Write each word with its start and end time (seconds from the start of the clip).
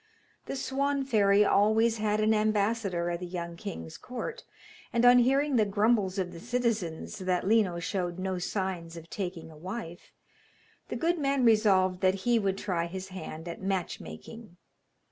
The 0.47 0.55
Swan 0.55 1.05
fairy 1.05 1.45
always 1.45 1.97
had 1.99 2.19
an 2.21 2.33
ambassador 2.33 3.11
at 3.11 3.19
the 3.19 3.25
young 3.27 3.55
king's 3.55 3.99
court, 3.99 4.43
and 4.91 5.05
on 5.05 5.19
hearing 5.19 5.57
the 5.57 5.63
grumbles 5.65 6.17
of 6.17 6.31
the 6.31 6.39
citizens 6.39 7.19
that 7.19 7.47
Lino 7.47 7.77
showed 7.77 8.17
no 8.17 8.39
signs 8.39 8.97
of 8.97 9.11
taking 9.11 9.51
a 9.51 9.55
wife, 9.57 10.11
the 10.89 10.95
good 10.95 11.19
man 11.19 11.45
resolved 11.45 12.01
that 12.01 12.15
he 12.25 12.39
would 12.39 12.57
try 12.57 12.87
his 12.87 13.09
hand 13.09 13.47
at 13.47 13.61
match 13.61 13.99
making. 13.99 14.57